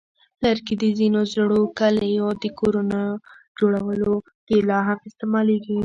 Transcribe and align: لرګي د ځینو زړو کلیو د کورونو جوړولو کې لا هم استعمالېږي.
لرګي 0.43 0.75
د 0.83 0.85
ځینو 0.99 1.21
زړو 1.33 1.61
کلیو 1.79 2.27
د 2.43 2.45
کورونو 2.59 3.01
جوړولو 3.59 4.13
کې 4.47 4.57
لا 4.69 4.79
هم 4.87 4.99
استعمالېږي. 5.07 5.77